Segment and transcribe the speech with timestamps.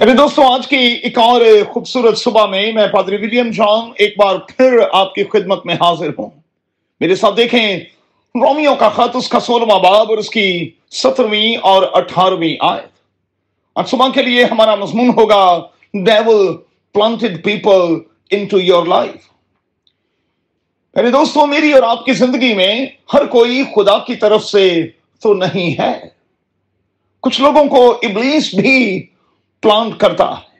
[0.00, 4.36] میرے دوستوں آج کی ایک اور خوبصورت صبح میں میں پادری ولیم جان ایک بار
[4.36, 6.30] پھر آپ کی خدمت میں حاضر ہوں۔
[7.00, 7.80] میرے ساتھ دیکھیں
[8.34, 12.88] رومیو کا خط، اس کا سولہواں باب اور اس کی سترویں اور اٹھارہویں آیت۔
[13.74, 16.56] آج صبح کے لیے ہمارا مضمون ہوگا devil
[16.92, 17.94] planted people
[18.30, 19.28] into your life
[20.94, 24.86] میرے دوستوں میری اور آپ کی زندگی میں ہر کوئی خدا کی طرف سے
[25.22, 26.08] تو نہیں ہے۔
[27.20, 29.06] کچھ لوگوں کو ابلیس بھی
[29.62, 30.50] پلانٹ کرتا ہے۔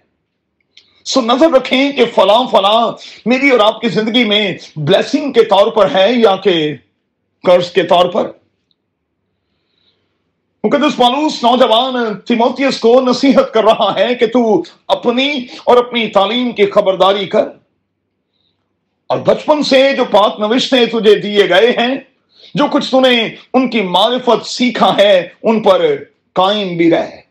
[1.05, 2.93] سو نظر رکھیں کہ فلاں فلاں
[3.27, 6.77] میری اور آپ کی زندگی میں بلیسنگ کے طور پر ہے یا کہ
[7.43, 8.31] قرض کے طور پر۔
[10.65, 16.53] مقدس پالوس نوجوان تیموتیس کو نصیحت کر رہا ہے کہ تو اپنی اور اپنی تعلیم
[16.53, 17.49] کی خبرداری کر۔
[19.07, 21.95] اور بچپن سے جو پاک نوشتے تجھے دیے گئے ہیں،
[22.55, 25.87] جو کچھ تو نے ان کی معرفت سیکھا ہے، ان پر
[26.33, 27.30] قائم بھی رہے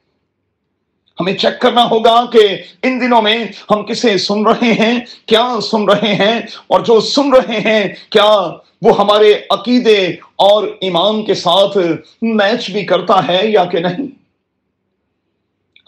[1.20, 2.40] ہمیں چیک کرنا ہوگا کہ
[2.84, 3.38] ان دنوں میں
[3.72, 8.48] ہم کسے سن رہے ہیں، کیا سن رہے ہیں؟ اور جو سن رہے ہیں، کیا
[8.82, 11.78] وہ ہمارے عقیدے اور ایمان کے ساتھ
[12.22, 14.08] میچ بھی کرتا ہے یا کہ نہیں؟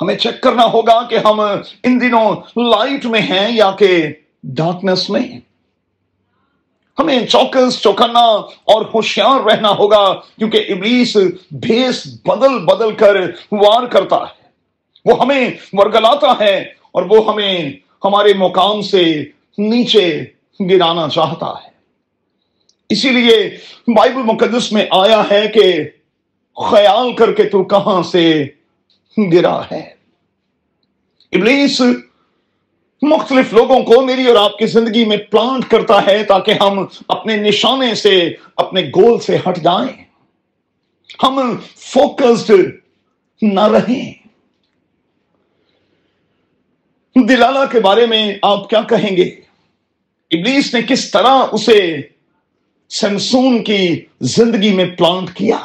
[0.01, 4.07] ہمیں چیک کرنا ہوگا کہ ہم ان دنوں لائٹ میں ہیں یا کہ
[4.43, 5.23] ڈارکنس میں
[6.99, 8.25] ہمیں چوکس چوکنا
[8.65, 11.17] اور ہوشیار رہنا ہوگا کیونکہ ابلیس
[11.51, 13.15] بھیس بدل بدل کر
[13.51, 14.40] وار کرتا ہے۔
[15.05, 16.57] وہ ہمیں ورگلاتا ہے
[16.91, 17.69] اور وہ ہمیں
[18.05, 19.25] ہمارے مقام سے
[19.57, 20.23] نیچے
[20.59, 21.69] گرانا چاہتا ہے۔
[22.89, 23.57] اسی لیے
[23.87, 25.73] بائبل مقدس میں آیا ہے کہ
[26.55, 28.47] خیال کر کے تو کہاں سے
[29.17, 29.93] گرا ہے۔
[31.31, 31.81] ابلیس
[33.01, 37.35] مختلف لوگوں کو میری اور آپ کی زندگی میں پلانٹ کرتا ہے تاکہ ہم اپنے
[37.35, 40.03] نشانے سے، اپنے گول سے ہٹ جائیں۔
[41.23, 42.51] ہم فوکسڈ
[43.41, 44.20] نہ رہیں۔
[47.15, 49.23] دلالہ کے بارے میں آپ کیا کہیں گے؟
[50.31, 52.01] ابلیس نے کس طرح اسے
[52.89, 55.57] سمسون کی زندگی میں پلانٹ کیا؟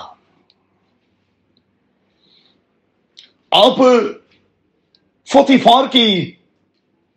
[3.50, 3.76] آپ
[5.28, 6.32] فوتی فار کی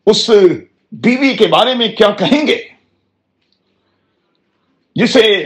[0.05, 0.29] اس
[0.91, 2.67] بیوی کے بارے میں کیا کہیں گے؟
[4.95, 5.43] جسے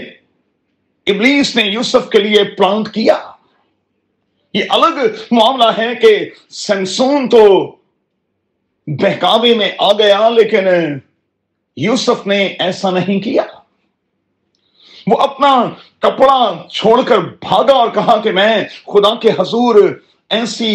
[1.08, 3.32] ابلیس نے یوسف کے لیے پلانٹ کیا؟
[4.54, 5.00] یہ الگ
[5.32, 7.44] معاملہ ہے کہ سمسون تو
[9.02, 10.68] بہکاوے میں آ گیا، لیکن
[11.78, 13.44] یوسف نے ایسا نہیں کیا۔
[15.08, 15.54] وہ اپنا
[16.00, 19.76] کپڑا چھوڑ کر بھاگا اور کہا کہ میں خدا کے حضور
[20.32, 20.74] ایسی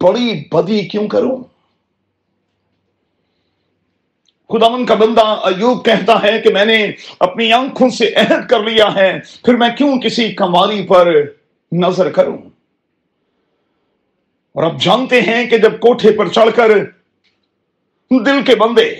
[0.00, 1.36] بڑی بدی کیوں کروں؟
[4.50, 6.76] خدا من کا بندہ ایوب کہتا ہے کہ میں نے
[7.20, 9.10] اپنی آنکھوں سے عہد کر لیا ہے،
[9.44, 11.12] پھر میں کیوں کسی کماری پر
[11.72, 12.36] نظر کروں؟
[14.54, 16.70] اور اب جانتے ہیں کہ جب کوٹھے پر چڑھ کر
[18.10, 18.94] دل کے بندے،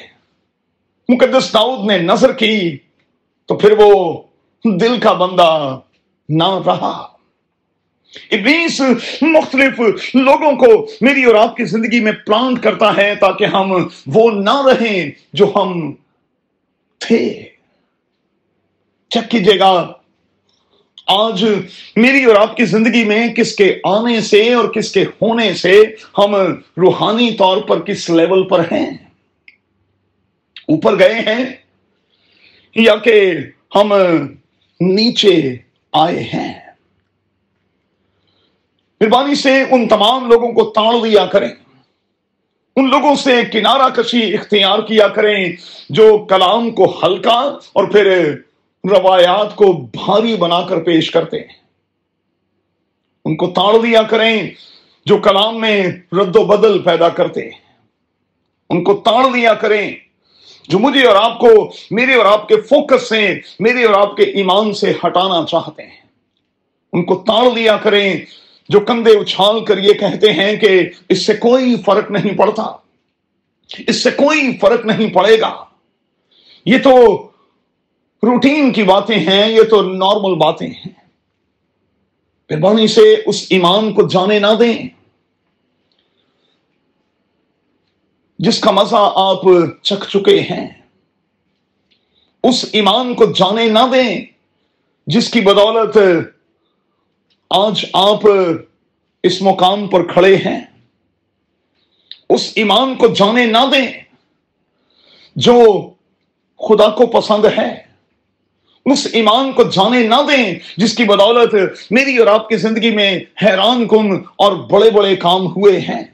[1.09, 2.79] مقدس داؤد نے نظر کی
[3.47, 4.23] تو پھر وہ
[4.65, 5.81] دل کا بندہ
[6.29, 7.09] نہ رہا۔
[8.31, 8.81] ابلیس
[9.23, 9.81] مختلف
[10.15, 14.63] لوگوں کو میری اور آپ کی زندگی میں پلانٹ کرتا ہے تاکہ ہم وہ نہ
[14.67, 15.93] رہیں جو ہم
[16.99, 17.49] تھے۔
[19.11, 19.93] چیک کیجیے گا۔
[21.09, 21.45] آج
[21.97, 25.83] میری اور آپ کی زندگی میں کس کے آنے سے اور کس کے ہونے سے
[26.19, 26.35] ہم
[26.77, 28.91] روحانی طور پر کس لیول پر ہیں؟
[30.69, 31.45] اوپر گئے ہیں
[32.75, 33.33] یا کہ
[33.75, 33.93] ہم
[34.81, 35.57] نیچے
[35.93, 36.55] آئے ہیں؟
[39.01, 41.51] مہربانی سے ان تمام لوگوں کو تاڑ دیا کریں۔
[42.77, 45.57] ان لوگوں سے کنارہ کشی اختیار کیا کریں
[45.91, 48.37] جو کلام کو ہلکا اور پھر
[48.85, 51.59] روایات کو بھاری بنا کر پیش کرتے ہیں۔
[53.25, 54.51] ان کو تاڑ دیا کریں
[55.07, 57.59] جو کلام میں رد و بدل پیدا کرتے ہیں۔
[58.71, 59.97] ان کو تاڑ دیا کریں
[60.69, 64.23] جو مجھے اور آپ کو، میرے اور آپ کے فوکس سے، میرے اور آپ کے
[64.23, 66.01] ایمان سے ہٹانا چاہتے ہیں۔
[66.93, 68.17] ان کو تاڑ دیا کریں
[68.69, 72.63] جو کندھے اچھال کر یہ کہتے ہیں کہ اس سے کوئی فرق نہیں پڑتا۔
[73.87, 75.65] اس سے کوئی فرق نہیں پڑے گا۔
[76.67, 77.29] یہ تو
[78.23, 81.09] روٹین کی باتیں ہیں، یہ تو نارمل باتیں ہیں۔
[82.51, 84.89] مہربانی سے اس ایمان کو جانے نہ دیں۔
[88.39, 89.43] جس کا مزہ آپ
[89.83, 90.69] چکھ چکے ہیں،
[92.43, 94.27] اس ایمان کو جانے نہ دیں،
[95.07, 95.99] جس کی بدولت
[97.51, 98.21] آج آپ
[99.23, 100.61] اس مقام پر کھڑے ہیں۔
[102.31, 103.93] اس ایمان کو جانے نہ دیں،
[105.37, 105.63] جو
[106.59, 107.88] خدا کو پسند ہے۔
[108.91, 111.55] اس ایمان کو جانے نہ دیں، جس کی بدولت
[111.91, 116.05] میری اور آپ کی زندگی میں حیران کن اور بڑے بڑے کام ہوئے ہیں۔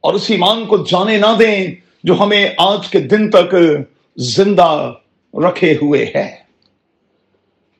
[0.00, 3.54] اور اس ایمان کو جانے نہ دیں جو ہمیں آج کے دن تک
[4.16, 4.92] زندہ
[5.34, 6.34] رکھے ہوئے ہے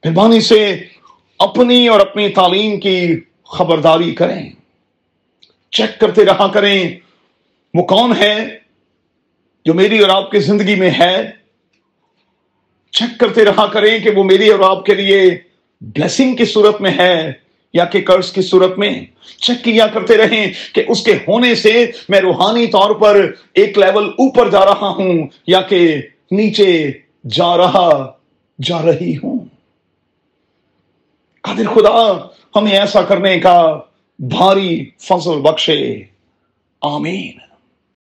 [0.05, 0.77] مہربانی سے
[1.39, 4.51] اپنی اور اپنی تعلیم کی خبرداری کریں۔
[5.71, 6.95] چیک کرتے رہا کریں
[7.75, 8.59] وہ کون ہے
[9.65, 11.44] جو میری اور آپ کی زندگی میں ہے۔
[12.95, 15.31] چیک کرتے رہا کریں کہ وہ میری اور آپ کے لیے
[15.81, 17.33] بلیسنگ کی صورت میں ہے
[17.73, 19.05] یا کہ قرض کی صورت میں۔
[19.41, 24.09] چیک کیا کرتے رہیں کہ اس کے ہونے سے میں روحانی طور پر ایک لیول
[24.09, 25.97] اوپر جا رہا ہوں یا کہ
[26.31, 26.91] نیچے
[27.31, 28.13] جا رہا،
[28.63, 29.39] جا رہی ہوں۔
[31.41, 33.81] قادر خدا، ہمیں ایسا کرنے کا
[34.19, 36.03] بھاری فضل بخشے۔
[36.83, 37.54] آمین۔